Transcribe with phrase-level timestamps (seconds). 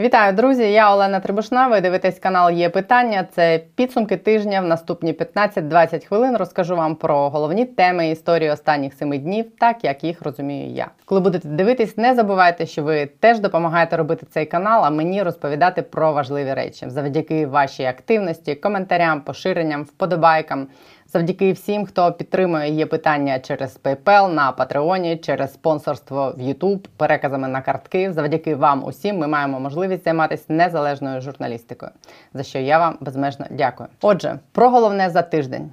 [0.00, 0.72] Вітаю, друзі!
[0.72, 1.68] Я Олена Трибушна.
[1.68, 3.26] Ви дивитесь канал Є питання.
[3.30, 4.60] Це підсумки тижня.
[4.60, 10.04] В наступні 15-20 хвилин розкажу вам про головні теми історії останніх семи днів, так як
[10.04, 10.90] їх розумію я.
[11.04, 15.82] Коли будете дивитись, не забувайте, що ви теж допомагаєте робити цей канал, а мені розповідати
[15.82, 20.66] про важливі речі завдяки вашій активності, коментарям, поширенням, вподобайкам.
[21.12, 27.48] Завдяки всім, хто підтримує є питання через PayPal, на Патреоні, через спонсорство в YouTube, переказами
[27.48, 28.12] на картки.
[28.12, 31.92] Завдяки вам усім ми маємо можливість займатися незалежною журналістикою,
[32.34, 33.88] за що я вам безмежно дякую.
[34.00, 35.70] Отже, про головне за тиждень.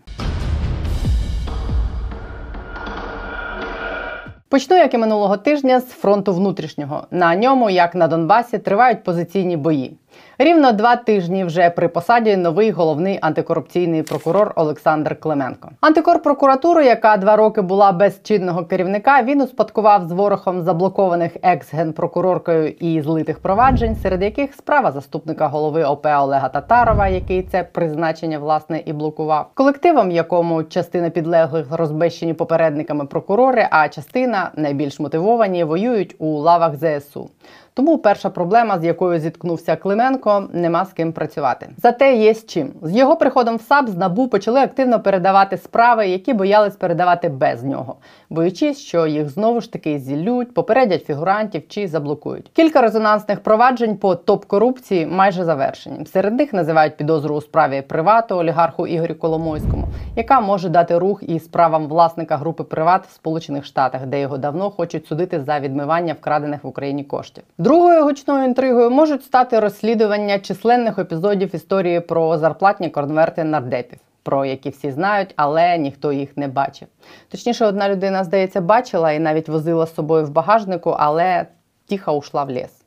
[4.50, 7.08] Почну, як і минулого тижня, з фронту внутрішнього.
[7.12, 9.98] На ньому, як на Донбасі, тривають позиційні бої.
[10.38, 15.70] Рівно два тижні вже при посаді новий головний антикорупційний прокурор Олександр Клименко.
[15.82, 23.02] Антикорпрокуратуру, яка два роки була без чинного керівника, він успадкував з ворохом заблокованих екс-генпрокуроркою і
[23.02, 28.94] злитих проваджень, серед яких справа заступника голови ОП Олега Татарова, який це призначення власне і
[28.94, 36.74] блокував, колективом, якому частина підлеглих розбещені попередниками прокурори, а частина найбільш мотивовані воюють у лавах
[36.76, 37.30] ЗСУ.
[37.78, 41.70] Тому перша проблема, з якою зіткнувся Клименко, нема з ким працювати.
[41.78, 42.74] Зате є з чим.
[42.82, 47.64] З його приходом в САП з набу почали активно передавати справи, які боялись передавати без
[47.64, 47.96] нього,
[48.30, 52.52] боючись, що їх знову ж таки зіллють, попередять фігурантів чи заблокують.
[52.54, 56.06] Кілька резонансних проваджень по топ-корупції майже завершені.
[56.06, 61.40] Серед них називають підозру у справі привату олігарху Ігорю Коломойському, яка може дати рух і
[61.40, 66.64] справам власника групи Приват в Сполучених Штатах, де його давно хочуть судити за відмивання вкрадених
[66.64, 67.44] в Україні коштів.
[67.66, 74.00] Другою гучною інтригою можуть стати розслідування численних епізодів історії про зарплатні конверти нардепів.
[74.24, 76.88] Про які всі знають, але ніхто їх не бачив.
[77.32, 81.46] Точніше, одна людина, здається, бачила і навіть возила з собою в багажнику, але
[81.90, 82.86] тихо ушла в ліс.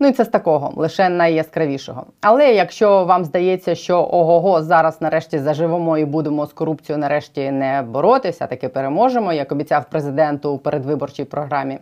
[0.00, 2.06] Ну і це з такого, лише найяскравішого.
[2.20, 7.82] Але якщо вам здається, що ого-го, зараз нарешті заживемо і будемо з корупцією нарешті не
[7.82, 11.78] боротися, таки переможемо, як обіцяв президент у передвиборчій програмі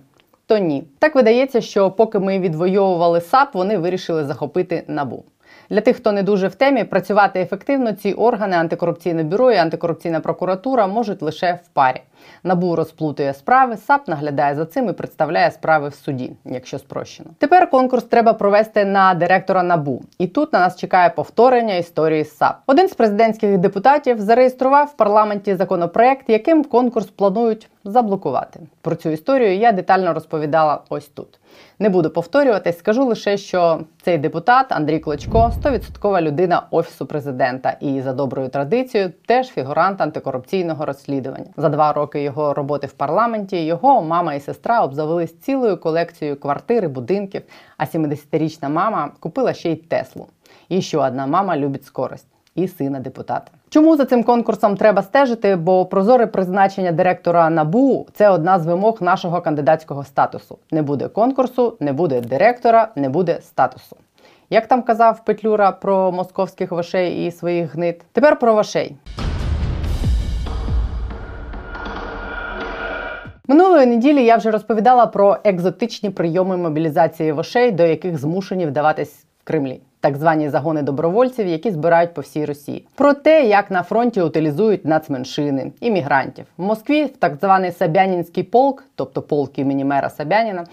[0.49, 0.85] то ні.
[0.99, 5.25] Так видається, що поки ми відвоювали САП, вони вирішили захопити набу.
[5.71, 10.21] Для тих, хто не дуже в темі, працювати ефективно ці органи антикорупційне бюро і антикорупційна
[10.21, 12.01] прокуратура можуть лише в парі.
[12.45, 17.31] Набу розплутує справи, САП наглядає за цим і представляє справи в суді, якщо спрощено.
[17.39, 22.57] Тепер конкурс треба провести на директора набу, і тут на нас чекає повторення історії САП.
[22.67, 28.61] Один з президентських депутатів зареєстрував в парламенті законопроект, яким конкурс планують заблокувати.
[28.81, 31.39] Про цю історію я детально розповідала ось тут.
[31.79, 38.01] Не буду повторюватись, скажу лише, що цей депутат Андрій Клочко 100% людина офісу президента і
[38.01, 41.51] за доброю традицією теж фігурант антикорупційного розслідування.
[41.57, 46.85] За два роки його роботи в парламенті його мама і сестра обзавелись цілою колекцією квартир
[46.85, 47.43] і будинків.
[47.77, 50.27] А 70-річна мама купила ще й Теслу.
[50.69, 52.27] І ще одна мама любить скорость
[52.59, 53.51] і сина депутата.
[53.69, 55.57] Чому за цим конкурсом треба стежити?
[55.57, 60.59] Бо прозоре призначення директора набу це одна з вимог нашого кандидатського статусу.
[60.71, 63.97] Не буде конкурсу, не буде директора, не буде статусу.
[64.51, 68.03] Як там казав Петлюра про московських вошей і своїх гнит?
[68.13, 68.97] Тепер про вошей.
[73.49, 79.45] Минулої неділі я вже розповідала про екзотичні прийоми мобілізації вошей, до яких змушені вдаватись в
[79.45, 82.87] Кремлі так звані загони добровольців, які збирають по всій Росії.
[82.95, 88.85] Про те, як на фронті утилізують нацменшини іммігрантів в Москві, в так званий Сабянінський полк,
[88.95, 90.65] тобто полк імені мера Сабяніна.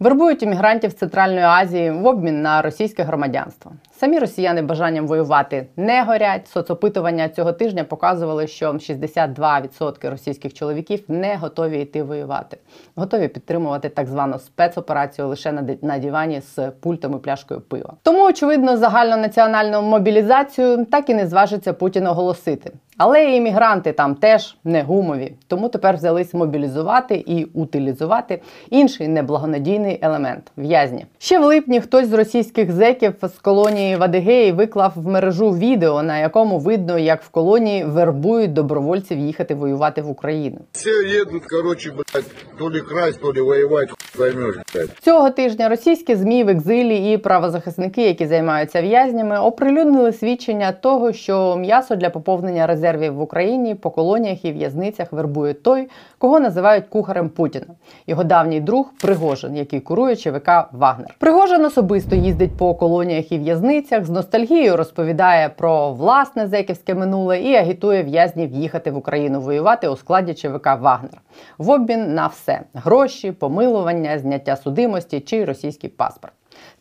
[0.00, 3.72] Вербують іммігрантів з Центральної Азії в обмін на російське громадянство.
[3.96, 6.48] Самі росіяни бажанням воювати не горять.
[6.48, 12.56] Соцопитування цього тижня показували, що 62% російських чоловіків не готові йти воювати,
[12.96, 15.52] готові підтримувати так звану спецоперацію лише
[15.82, 17.92] на дивані з пультом і пляшкою пива.
[18.02, 22.72] Тому очевидно загальнонаціональну мобілізацію так і не зважиться Путін оголосити.
[22.96, 28.40] Але і іммігранти там теж не гумові, тому тепер взялись мобілізувати і утилізувати
[28.70, 31.06] інший неблагонадійний елемент в'язні.
[31.18, 36.02] Ще в липні хтось з російських зеків з колонії в Адигеї виклав в мережу відео,
[36.02, 40.58] на якому видно, як в колонії вербують добровольців їхати воювати в Україну.
[40.72, 42.24] Всі їдуть, коротше, блядь,
[42.58, 44.56] то лі красть, то лі воювати, займеш.
[45.00, 51.56] Цього тижня російські змі в екзилі і правозахисники, які займаються в'язнями, оприлюднили свідчення того, що
[51.56, 55.88] м'ясо для поповнення резервів в Україні по колоніях і в'язницях вербує той,
[56.18, 57.66] кого називають кухарем Путіна.
[58.06, 61.14] Його давній друг Пригожин, який курує ЧВК Вагнер.
[61.18, 67.54] Пригожин особисто їздить по колоніях і в'язницях, з ностальгією розповідає про власне зеківське минуле і
[67.54, 71.22] агітує в'язнів їхати в Україну воювати у складі ЧВК Вагнер
[71.58, 76.34] в обмін на все: гроші, помилування, зняття судимості чи російський паспорт.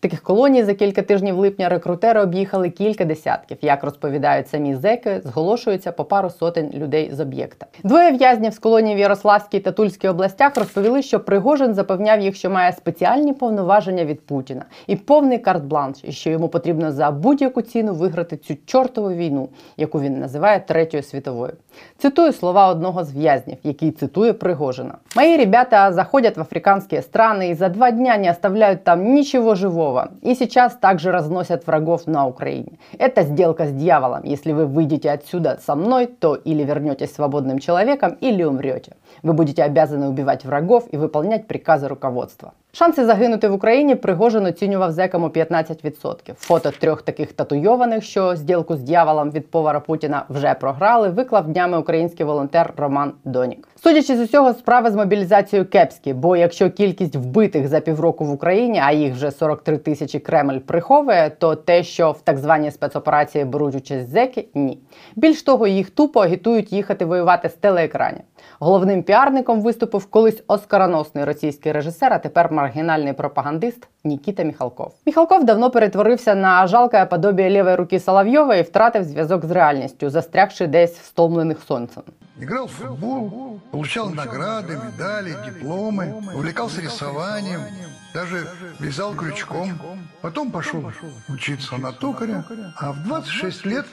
[0.04, 3.58] Таких колоній за кілька тижнів липня рекрутери об'їхали кілька десятків.
[3.62, 7.66] Як розповідають самі зеки, зголошуються по пару сотень людей з об'єкта.
[7.84, 12.50] Двоє в'язнів з колонії в Ярославській та Тульській областях розповіли, що Пригожин запевняв їх, що
[12.50, 17.94] має спеціальні повноваження від Путіна і повний карт-бланш, і що йому потрібно за будь-яку ціну
[17.94, 21.54] виграти цю чортову війну, яку він називає третьою світовою.
[21.98, 27.54] Цитую слова одного з в'язнів, який цитує Пригожина: Мої ребята заходять в африканські страны і
[27.54, 29.93] за два дня не оставляють там ничего живого.
[30.22, 32.80] И сейчас также разносят врагов на Украине.
[32.98, 34.24] Это сделка с дьяволом.
[34.24, 38.96] Если вы выйдете отсюда со мной, то или вернетесь свободным человеком, или умрете.
[39.22, 42.54] Вы будете обязаны убивать врагов и выполнять приказы руководства.
[42.76, 46.34] Шанси загинути в Україні Пригожин оцінював зекам у 15%.
[46.38, 51.78] Фото трьох таких татуйованих, що зділку з дьяволом від повара Путіна вже програли, виклав днями
[51.78, 53.68] український волонтер Роман Донік.
[53.84, 58.82] Судячи з усього, справи з мобілізацією кепські, бо якщо кількість вбитих за півроку в Україні,
[58.86, 63.76] а їх вже 43 тисячі Кремль приховує, то те, що в так званій спецоперації беруть
[63.76, 64.80] участь зеки, ні.
[65.16, 68.24] Більш того, їх тупо агітують їхати воювати з телеекранів.
[68.60, 74.95] Головним піарником виступив колись оскароносний російський режисер, а тепер маргінальний пропагандист Нікіта Міхалков.
[75.07, 80.67] Міхалков давно перетворився на жалке подобіє лівої руки Соловйова і втратив зв'язок з реальністю, застрягши
[80.67, 82.03] десь встомлених сонцем.
[82.41, 87.61] Играл в футбол, получал награды, медали, дипломы, увлекался рисованием,
[88.15, 88.47] даже
[88.79, 89.73] вязал крючком.
[90.21, 90.85] Потом пошел
[91.29, 92.45] учиться на токаря,
[92.77, 93.87] а в 26 лет,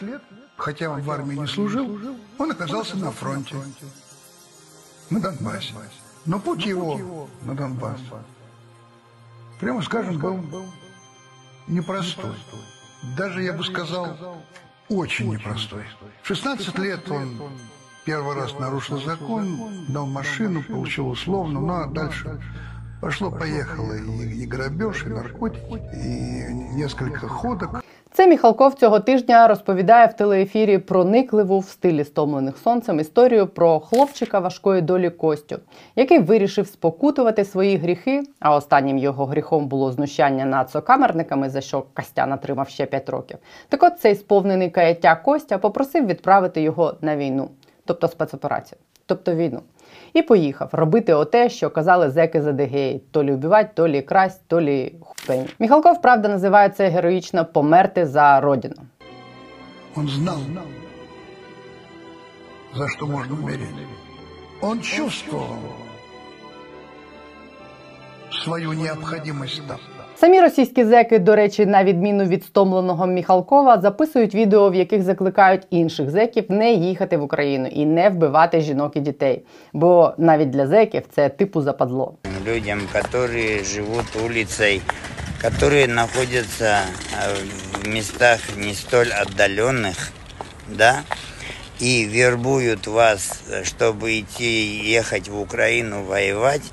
[0.58, 2.00] хотя он в армии не служил,
[2.38, 3.56] он оказался на фронте,
[5.10, 5.74] на Донбассе.
[6.26, 8.00] Но путь его на Донбасс,
[9.61, 10.41] прямо скажем, был
[11.69, 12.35] непростой.
[13.17, 14.43] Даже, я бы сказал,
[14.89, 15.85] очень непростой.
[16.23, 17.41] В 16 лет он
[18.05, 22.41] первый раз нарушил закон, дал машину, получил условно, ну а дальше
[23.01, 27.83] пошло-поехало и, и грабеж, и наркотики, и несколько ходок.
[28.12, 34.39] Це Міхалков цього тижня розповідає в телеефірі проникливу в стилі стомлених сонцем історію про хлопчика
[34.39, 35.59] важкої долі Костю,
[35.97, 38.23] який вирішив спокутувати свої гріхи.
[38.41, 43.39] А останнім його гріхом було знущання над сокамерниками, за що Костян отримав ще 5 років.
[43.69, 47.51] Так от цей сповнений каяття Костя попросив відправити його на війну,
[47.85, 49.61] тобто спецоперацію, тобто війну.
[50.13, 54.43] І поїхав робити оте, що казали зеки за Дегеї: то лі убивать, то лі красть,
[54.47, 55.47] то лі хупень.
[55.59, 58.75] Міхалков, правда, називає це героїчно померти за родину.
[59.97, 60.39] Он знал,
[62.75, 63.69] за что можно умереть.
[64.63, 65.59] Он чувствовал
[68.31, 69.79] свою необходимость там.
[70.20, 75.68] Самі російські зеки, до речі, на відміну від стомленого Міхалкова, записують відео, в яких закликають
[75.70, 79.42] інших зеків не їхати в Україну і не вбивати жінок і дітей.
[79.74, 82.14] Бо навіть для зеків це типу западло.
[82.46, 84.82] людям, которые живут улицей,
[85.42, 86.82] которые находятся
[87.14, 87.36] э,
[87.84, 90.12] в местах не столь отдаленных,
[90.68, 91.04] да,
[91.80, 96.64] и вербуют вас, э, чтобы идти ехать в Украину воевать,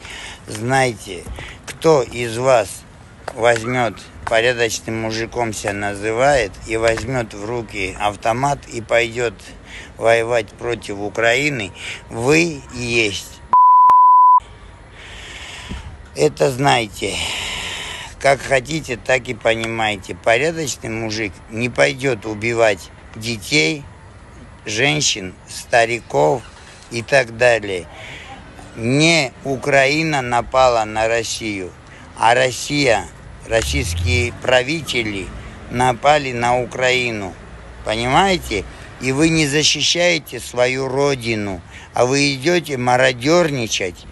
[0.47, 1.23] знайте,
[1.67, 2.83] кто из вас
[3.36, 3.96] возьмет
[4.26, 9.34] порядочным мужиком себя называет и возьмет в руки автомат и пойдет
[9.98, 11.72] воевать против Украины,
[12.10, 13.38] вы есть
[16.18, 17.14] это знайте.
[18.20, 20.16] Как хотите, так и понимаете.
[20.16, 23.84] Порядочный мужик не пойдет убивать детей,
[24.66, 26.42] женщин, стариков
[26.90, 27.86] и так далее.
[28.76, 31.72] Не Украина напала на Россию,
[32.18, 33.06] а Россия,
[33.48, 35.28] российские правители
[35.72, 37.34] напали на Украину.
[37.86, 38.64] Понимаете?
[39.00, 41.62] И вы не защищаете свою родину,
[41.94, 44.06] а вы идете мародерничать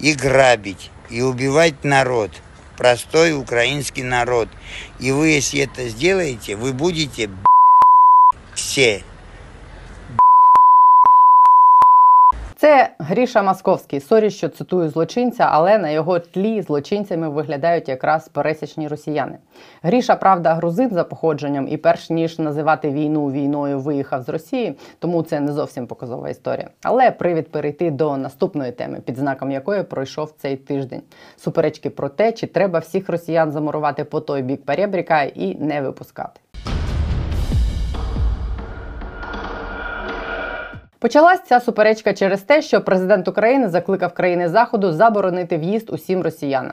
[0.00, 2.30] и грабить, и убивать народ,
[2.76, 4.48] простой украинский народ.
[4.98, 7.30] И вы, если это сделаете, вы будете
[8.54, 9.04] все.
[12.62, 14.00] Це Гріша Масковський.
[14.00, 19.38] Сорі, що цитую злочинця, але на його тлі злочинцями виглядають якраз пересічні росіяни.
[19.82, 25.22] Гріша, правда, грузин за походженням, і перш ніж називати війну війною, виїхав з Росії, тому
[25.22, 26.70] це не зовсім показова історія.
[26.82, 31.02] Але привід перейти до наступної теми, під знаком якої пройшов цей тиждень.
[31.36, 36.40] Суперечки про те, чи треба всіх росіян замурувати по той бік перебріка і не випускати.
[41.02, 46.72] Почалась ця суперечка через те, що президент України закликав країни Заходу заборонити в'їзд усім росіянам.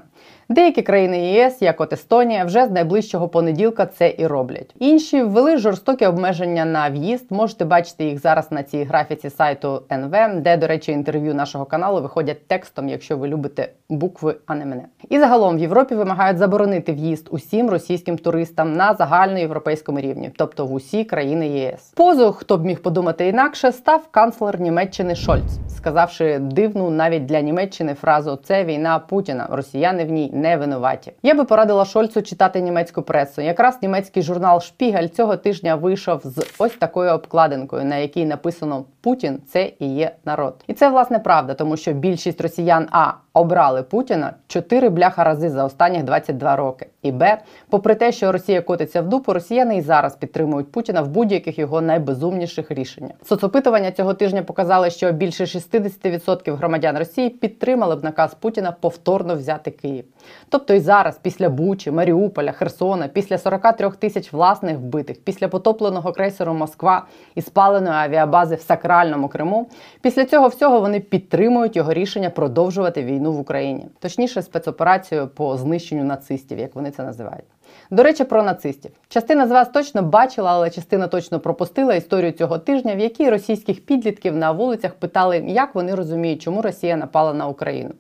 [0.52, 4.76] Деякі країни ЄС, як от Естонія, вже з найближчого понеділка це і роблять.
[4.80, 7.26] Інші ввели жорстокі обмеження на в'їзд.
[7.30, 12.02] Можете бачити їх зараз на цій графіці сайту НВ, де, до речі, інтерв'ю нашого каналу
[12.02, 14.84] виходять текстом, якщо ви любите букви, а не мене.
[15.10, 20.74] І загалом в Європі вимагають заборонити в'їзд усім російським туристам на загальноєвропейському рівні, тобто в
[20.74, 21.94] усі країни ЄС.
[21.96, 27.94] Позу, хто б міг подумати інакше, став канцлер Німеччини Шольц, сказавши дивну навіть для Німеччини
[27.94, 29.48] фразу Це війна Путіна.
[29.52, 31.12] Росіяни в ній не винуваті.
[31.24, 33.42] Я би порадила Шольцу читати німецьку пресу.
[33.42, 39.40] Якраз німецький журнал Шпігель цього тижня вийшов з ось такою обкладинкою, на якій написано Путін
[39.48, 40.56] це і є народ.
[40.68, 45.66] І це власне правда, тому що більшість росіян а обрали Путіна чотири бляха рази за
[45.66, 46.88] останніх 22 роки.
[47.02, 47.38] І Б,
[47.70, 51.82] попри те, що Росія котиться в дупу, росіяни і зараз підтримують Путіна в будь-яких його
[51.82, 53.12] найбезумніших рішеннях.
[53.26, 59.72] Соцопитування цього тижня показали, що більше 60% громадян Росії підтримали б наказ Путіна повторно взяти
[59.72, 60.06] Київ.
[60.50, 66.54] Тобто і зараз, після Бучі, Маріуполя, Херсона, після 43 тисяч власних вбитих, після потопленого крейсеру
[66.54, 67.06] Москва
[67.36, 69.70] і спаленої авіабази в сакральному Криму,
[70.02, 76.04] після цього всього вони підтримують його рішення продовжувати війну в Україні, точніше спецоперацію по знищенню
[76.04, 77.46] нацистів, як вони це називають.
[77.91, 78.91] До речі, про нацистів.
[79.09, 83.87] Частина з вас точно бачила, але частина точно пропустила історію цього тижня, в якій російських
[83.87, 87.91] підлітків на вулицях питали, як вони розуміють, чому Росія напала на Україну.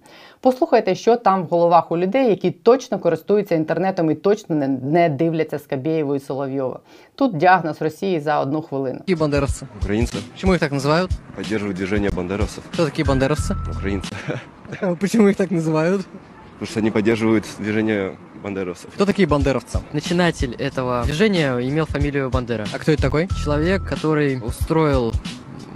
[0.41, 5.09] Послухайте, що там в головах у людей, які точно користуються інтернетом і точно не, не
[5.09, 6.81] дивляться Скабєєву і Соловйова.
[7.15, 8.99] Тут діагноз Росії за одну хвилину.
[8.99, 9.67] Какие бандеровцы?
[9.83, 11.11] Украинцы Почему их так называют?
[11.37, 12.65] поддерживают движение бандеровцев.
[12.73, 13.55] Кто такие бандеровцы?
[13.79, 14.13] Украинцы.
[15.01, 16.03] Почему их так называют?
[16.53, 18.90] Потому что они поддерживают движение бандеровцев.
[18.94, 19.80] Кто такие бандеровцы?
[19.94, 22.68] Начинатель этого движения имел фамилию Бандера.
[22.74, 23.28] А кто это такой?
[23.44, 25.14] Человек, который устроил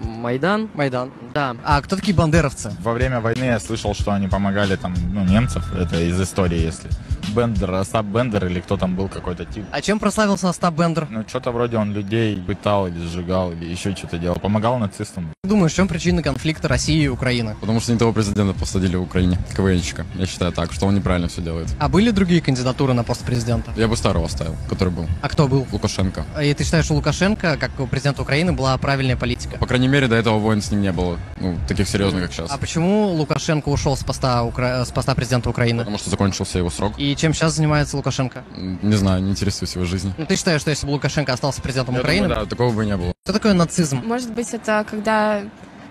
[0.03, 0.69] Майдан.
[0.73, 1.11] Майдан.
[1.33, 1.55] Да.
[1.63, 2.75] А кто такие бандеровцы?
[2.81, 6.89] Во время войны я слышал, что они помогали там, ну, немцев, это из истории, если.
[7.29, 9.65] Бендер, Остап Бендер или кто там был какой-то тип.
[9.71, 11.07] А чем прославился Остап Бендер?
[11.09, 14.37] Ну, что-то вроде он людей пытал или сжигал, или еще что-то делал.
[14.39, 15.29] Помогал нацистам.
[15.43, 17.55] Думаешь, в чем причина конфликта России и Украины?
[17.59, 20.05] Потому что не того президента посадили в Украине, КВНчика.
[20.15, 21.67] Я считаю так, что он неправильно все делает.
[21.79, 23.71] А были другие кандидатуры на пост президента?
[23.75, 25.05] Я бы старого оставил, который был.
[25.21, 25.67] А кто был?
[25.71, 26.25] Лукашенко.
[26.41, 29.57] И ты считаешь, что Лукашенко, как президент Украины, была правильная политика?
[29.57, 32.51] По крайней мере, до этого войн с ним не было, ну, таких серьезных, как сейчас.
[32.51, 35.79] А почему Лукашенко ушел с поста, Укра- с поста президента Украины?
[35.79, 36.93] Потому что закончился его срок.
[36.97, 38.43] И чем сейчас занимается Лукашенко?
[38.55, 40.13] Не знаю, не интересуюсь его жизнью.
[40.17, 42.85] Ну, ты считаешь, что если бы Лукашенко остался президентом Я Украины, думаю, да, такого бы
[42.85, 43.13] не было.
[43.23, 44.01] что такое нацизм?
[44.05, 45.41] Может быть, это когда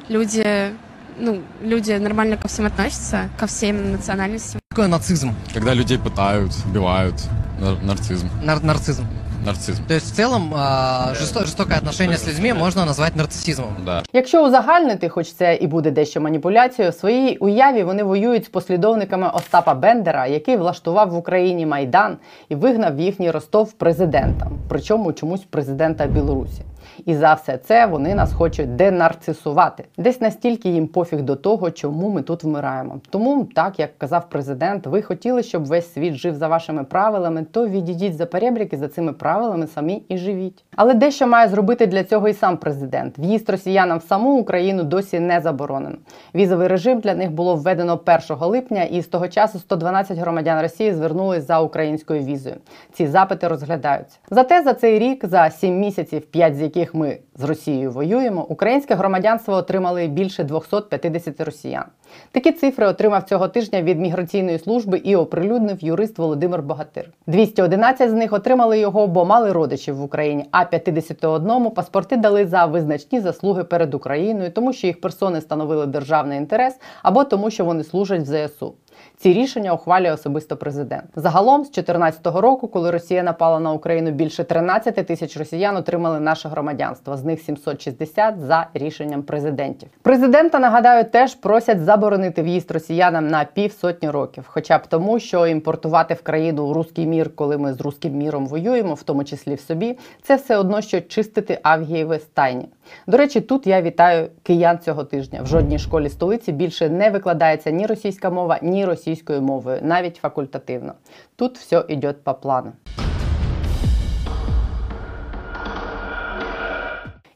[0.08, 0.74] люди,
[1.18, 4.60] ну, люди нормально ко всем относятся, ко всем национальностям.
[4.60, 5.34] Что такое нацизм?
[5.54, 7.14] Когда людей пытают, убивают.
[7.60, 8.28] Нар- нарцизм.
[8.42, 9.06] Нар- нарцизм.
[9.46, 9.82] Нарцизм.
[9.88, 13.68] То есть в целом а, жесто- жестокое отношение с людьми можно назвать нарциссизмом.
[13.84, 14.02] Да.
[14.12, 19.30] Якщо узагальнити, хоч це і буде дещо маніпуляцією, в своїй уяві вони воюють з послідовниками
[19.34, 22.16] Остапа Бендера, який влаштував в Україні майдан
[22.48, 26.62] і вигнав в їхній Ростов президента, причому чомусь президента Білорусі.
[27.06, 29.84] І за все це вони нас хочуть денарцисувати.
[29.98, 33.00] Десь настільки їм пофіг до того, чому ми тут вмираємо.
[33.10, 37.68] Тому, так як казав президент, ви хотіли, щоб весь світ жив за вашими правилами, то
[37.68, 40.64] відійдіть за перебріки за цими правилами самі і живіть.
[40.76, 43.18] Але дещо має зробити для цього і сам президент.
[43.18, 45.96] В'їзд росіянам в саму Україну досі не заборонено.
[46.34, 50.94] Візовий режим для них було введено 1 липня, і з того часу 112 громадян Росії
[50.94, 52.56] звернулись за українською візою.
[52.92, 54.18] Ці запити розглядаються.
[54.30, 58.94] Зате за цей рік, за 7 місяців, 5 з яких ми з Росією воюємо, українське
[58.94, 61.84] громадянство отримали більше 250 росіян.
[62.32, 67.08] Такі цифри отримав цього тижня від міграційної служби і оприлюднив юрист Володимир Богатир.
[67.26, 72.66] 211 з них отримали його, бо мали родичів в Україні, а 51 паспорти дали за
[72.66, 77.84] визначні заслуги перед Україною, тому що їх персони становили державний інтерес або тому, що вони
[77.84, 78.74] служать в ЗСУ.
[79.16, 81.04] Ці рішення ухвалює особисто президент.
[81.16, 86.48] Загалом з 2014 року, коли Росія напала на Україну, більше 13 тисяч росіян отримали наше
[86.48, 87.16] громадянство.
[87.16, 89.88] З них 760 за рішенням президентів.
[90.02, 96.14] Президента нагадаю, теж просять заборонити в'їзд росіянам на півсотні років, хоча б тому, що імпортувати
[96.14, 99.98] в країну руський мір, коли ми з руським міром воюємо, в тому числі в собі,
[100.22, 102.68] це все одно, що чистити авгієве стайні.
[103.06, 105.42] До речі, тут я вітаю киян цього тижня.
[105.42, 110.92] В жодній школі столиці більше не викладається ні російська мова, ні російською мовою, навіть факультативно.
[111.36, 112.72] Тут все йде по плану.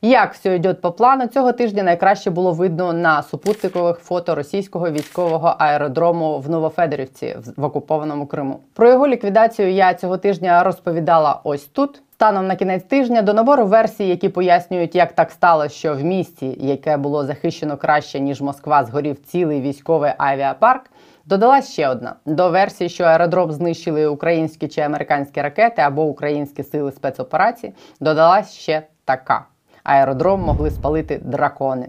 [0.03, 5.55] Як все йде по плану, цього тижня найкраще було видно на супутникових фото російського військового
[5.59, 8.61] аеродрому в Новофедорівці в- окупованому Криму.
[8.75, 12.03] Про його ліквідацію я цього тижня розповідала ось тут.
[12.13, 16.57] Станом на кінець тижня до набору версій, які пояснюють, як так сталося, що в місті,
[16.61, 20.91] яке було захищено краще ніж Москва, згорів цілий військовий авіапарк.
[21.27, 26.93] Додалась ще одна до версії, що аеродром знищили українські чи американські ракети або українські сили
[26.93, 29.47] спецоперації, Додалась ще така:
[29.85, 31.89] аеродром могли спалити дракони.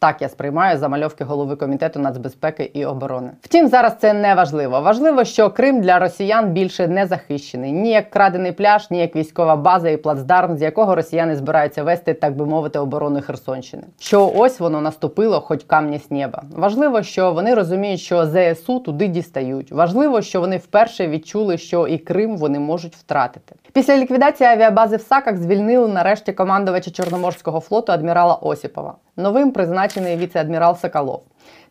[0.00, 3.30] Так я сприймаю замальовки голови комітету нацбезпеки і оборони.
[3.42, 4.80] Втім, зараз це не важливо.
[4.80, 9.56] Важливо, що Крим для росіян більше не захищений ні як крадений пляж, ні як військова
[9.56, 13.82] база і плацдарм, з якого росіяни збираються вести, так би мовити, оборону Херсонщини.
[13.98, 16.42] Що ось воно наступило, хоч камні з неба.
[16.56, 19.72] Важливо, що вони розуміють, що ЗСУ туди дістають.
[19.72, 23.54] Важливо, що вони вперше відчули, що і Крим вони можуть втратити.
[23.72, 30.77] Після ліквідації авіабази в Саках звільнили нарешті командувача Чорноморського флоту адмірала Осіпова Новим призначений віце-адмірал
[30.77, 31.21] Соколов.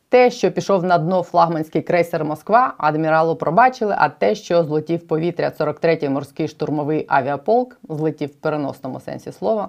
[0.09, 5.53] Те, що пішов на дно флагманський крейсер Москва, адміралу пробачили, а те, що злетів повітря
[5.59, 9.69] 43-й морський штурмовий авіаполк, злетів в переносному сенсі слова,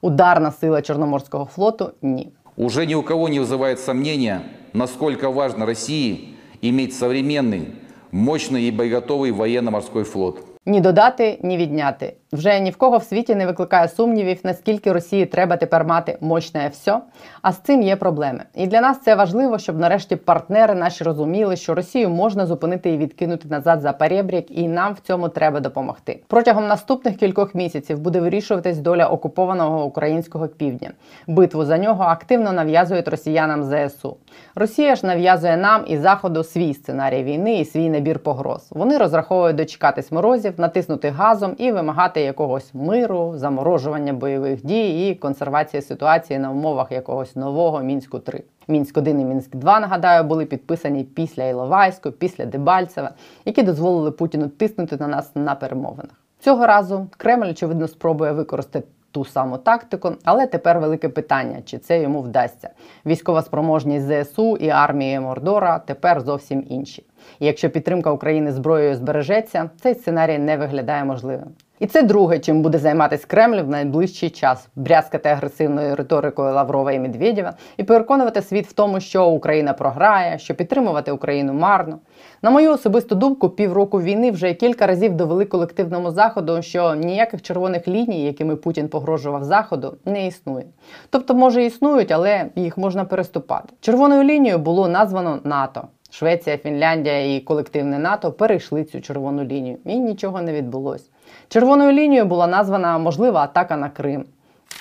[0.00, 2.32] ударна сила Чорноморського флоту ні.
[2.56, 4.40] Уже ни у кого не вызывает сомнения,
[4.72, 7.66] насколько важно России иметь современный,
[8.12, 10.40] мощный и боеготовый военно-морской флот.
[10.66, 12.16] Ні додати, ні відняти.
[12.33, 16.69] Вже ні в кого в світі не викликає сумнівів, наскільки Росії треба тепер мати мощне
[16.71, 16.99] все.
[17.41, 18.43] А з цим є проблеми.
[18.55, 22.97] І для нас це важливо, щоб нарешті партнери наші розуміли, що Росію можна зупинити і
[22.97, 26.19] відкинути назад за перебрік, і нам в цьому треба допомогти.
[26.27, 30.91] Протягом наступних кількох місяців буде вирішуватись доля окупованого українського півдня.
[31.27, 34.17] Битву за нього активно нав'язують росіянам ЗСУ.
[34.55, 38.67] Росія ж нав'язує нам і заходу свій сценарій війни і свій набір погроз.
[38.69, 45.81] Вони розраховують дочекатись морозів, натиснути газом і вимагати якогось миру, заморожування бойових дій і консервації
[45.81, 51.03] ситуації на умовах якогось нового мінську 3 Мінськ 1 і Мінськ 2 нагадаю, були підписані
[51.03, 53.11] після Іловайську, після Дебальцева,
[53.45, 56.15] які дозволили Путіну тиснути на нас на перемовинах.
[56.39, 58.87] Цього разу Кремль очевидно спробує використати.
[59.11, 62.69] Ту саму тактику, але тепер велике питання, чи це йому вдасться.
[63.05, 67.05] Військова спроможність ЗСУ і армії Мордора тепер зовсім інші.
[67.39, 71.47] І якщо підтримка України зброєю збережеться, цей сценарій не виглядає можливим.
[71.83, 76.99] І це друге, чим буде займатися Кремль в найближчий час брязкати агресивною риторикою Лаврова і
[76.99, 81.99] Медведєва і переконувати світ в тому, що Україна програє, що підтримувати Україну марно.
[82.41, 87.87] На мою особисту думку, півроку війни вже кілька разів довели колективному заходу, що ніяких червоних
[87.87, 90.65] ліній, якими Путін погрожував заходу, не існує.
[91.09, 93.73] Тобто, може, існують, але їх можна переступати.
[93.81, 95.87] Червоною лінією було названо НАТО.
[96.13, 101.05] Швеція, Фінляндія і колективне НАТО перейшли цю червону лінію, і нічого не відбулося.
[101.47, 104.25] Червоною лінією була названа можлива атака на Крим.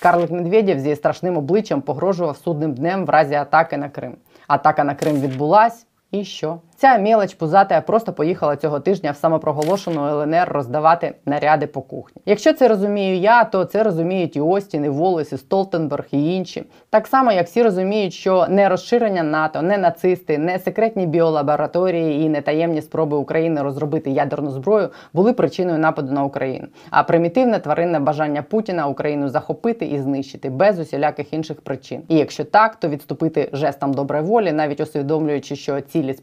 [0.03, 4.17] Карлик Медведєв зі страшним обличчям погрожував судним днем в разі атаки на Крим.
[4.49, 6.59] Атака на Крим відбулась, і що?
[6.83, 12.23] Ця мілоч пузата просто поїхала цього тижня в самопроголошену ЛНР роздавати наряди по кухні.
[12.27, 16.65] Якщо це розумію я, то це розуміють і Остін, і Волес, і Столтенберг, і інші.
[16.91, 22.29] Так само, як всі розуміють, що не розширення НАТО, не нацисти, не секретні біолабораторії і
[22.29, 27.99] не таємні спроби України розробити ядерну зброю були причиною нападу на Україну, а примітивне тваринне
[27.99, 32.03] бажання Путіна Україну захопити і знищити без усіляких інших причин.
[32.09, 36.15] І якщо так, то відступити жестом доброї волі, навіть усвідомлюючи, що цілі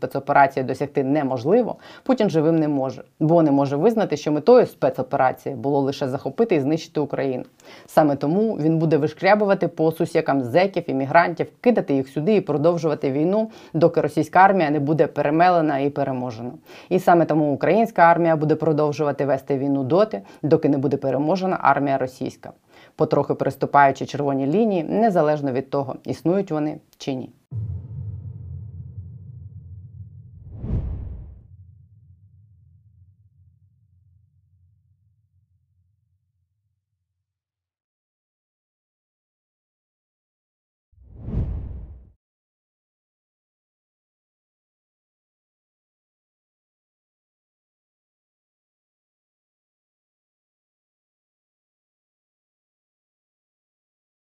[0.50, 5.80] спецоперації досягти неможливо, Путін живим не може, бо не може визнати, що метою спецоперації було
[5.80, 7.44] лише захопити і знищити Україну.
[7.86, 13.50] Саме тому він буде вишкрябувати по сусікам зеків, іммігрантів, кидати їх сюди і продовжувати війну,
[13.74, 16.52] доки російська армія не буде перемелена і переможена.
[16.90, 21.98] І саме тому українська армія буде продовжувати вести війну доти, доки не буде переможена армія
[21.98, 22.52] російська,
[22.96, 27.30] потрохи переступаючи червоні лінії, незалежно від того, існують вони чи ні.